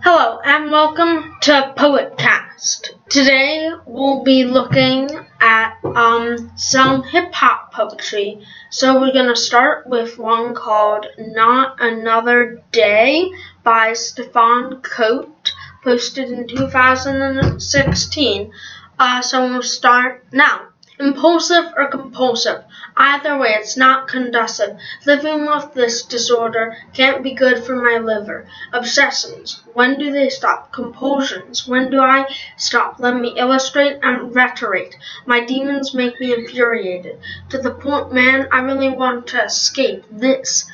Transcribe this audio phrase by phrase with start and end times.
[0.00, 2.90] Hello and welcome to Poetcast.
[3.08, 8.46] Today we'll be looking at um, some hip hop poetry.
[8.70, 13.28] So we're gonna start with one called "Not Another Day"
[13.64, 18.52] by Stefan Coate, posted in 2016.
[19.00, 20.68] Uh, so we'll start now.
[21.00, 22.64] Impulsive or compulsive.
[22.96, 24.76] Either way, it's not conducive.
[25.06, 28.46] Living with this disorder can't be good for my liver.
[28.72, 29.62] Obsessions.
[29.74, 30.72] When do they stop?
[30.72, 31.68] Compulsions.
[31.68, 32.98] When do I stop?
[32.98, 34.96] Let me illustrate and reiterate.
[35.24, 37.20] My demons make me infuriated.
[37.50, 40.68] To the point, man, I really want to escape this.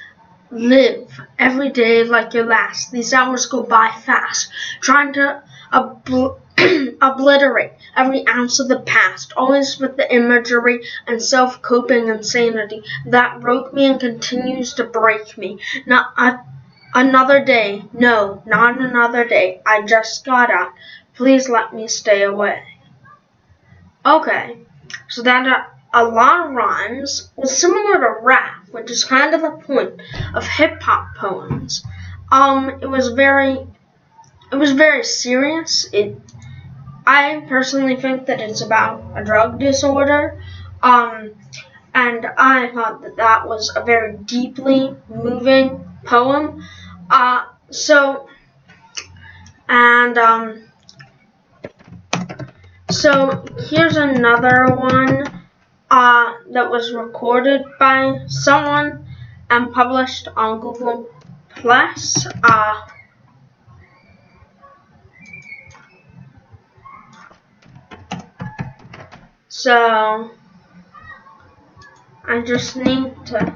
[0.51, 2.93] Live every day like your last.
[2.93, 4.48] These hours go by fast.
[4.80, 6.38] Trying to obl-
[7.00, 13.40] obliterate every ounce of the past, always with the imagery and self coping insanity that
[13.40, 15.59] broke me and continues to break me.
[15.87, 16.40] Not a,
[16.95, 19.60] another day, no, not another day.
[19.66, 20.73] I just got out.
[21.14, 22.62] Please let me stay away.
[24.07, 24.59] Okay,
[25.09, 29.40] so that uh, a lot of rhymes was similar to rap, which is kind of
[29.40, 30.01] the point
[30.35, 31.85] of hip hop poems.
[32.32, 33.66] Um, it was very,
[34.52, 35.88] it was very serious.
[35.92, 36.20] It
[37.07, 40.43] I personally think that it's about a drug disorder.
[40.83, 41.33] Um,
[41.95, 46.65] and I thought that that was a very deeply moving poem.
[47.10, 48.29] Uh, so,
[49.69, 50.65] and, um,
[52.91, 55.45] so here's another one,
[55.91, 59.07] uh, that was recorded by someone
[59.51, 61.09] and published on Google
[61.51, 62.27] Plus.
[62.43, 62.80] Uh,
[69.56, 70.33] So
[72.25, 73.55] I just need to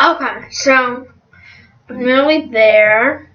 [0.00, 1.06] Okay, so
[1.90, 3.30] I'm nearly there.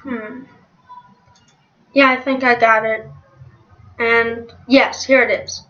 [0.00, 0.44] hmm.
[1.92, 3.06] Yeah, I think I got it.
[3.98, 5.65] And yes, here it is.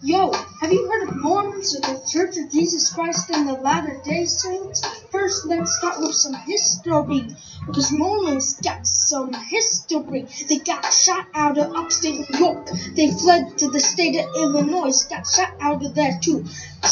[0.00, 4.00] Yo, have you heard of Mormons or the Church of Jesus Christ and the Latter
[4.04, 4.86] day Saints?
[5.10, 7.26] First, let's start with some history.
[7.66, 10.28] Because Mormons got some history.
[10.48, 12.68] They got shot out of upstate New York.
[12.94, 15.02] They fled to the state of Illinois.
[15.10, 16.46] Got shot out of there too.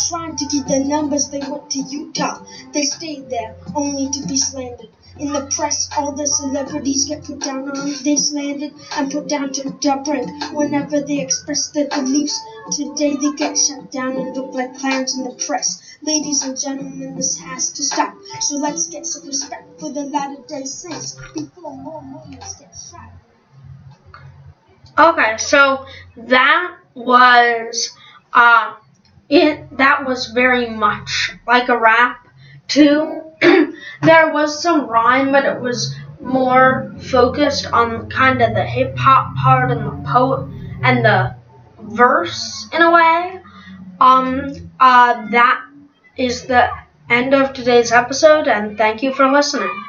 [0.08, 2.42] Trying to keep their numbers, they went to Utah.
[2.72, 4.90] They stayed there only to be slandered.
[5.18, 9.50] In the press, all the celebrities get put down on, they slandered and put down
[9.52, 12.38] to the whenever they express their beliefs.
[12.72, 15.96] Today they get shut down and look like clowns in the press.
[16.02, 18.14] Ladies and gentlemen, this has to stop.
[18.40, 23.12] So let's get some respect for the Latter Day Saints before more Mormons get shot.
[24.98, 27.90] Okay, so that was
[28.32, 28.74] uh
[29.28, 32.26] it that was very much like a rap
[32.66, 33.22] too.
[33.40, 39.36] there was some rhyme, but it was more focused on kind of the hip hop
[39.36, 40.48] part and the poet
[40.82, 41.35] and the
[41.96, 43.40] verse in a way.
[44.00, 45.66] Um, uh, that
[46.16, 46.70] is the
[47.10, 49.86] end of today's episode, and thank you for listening.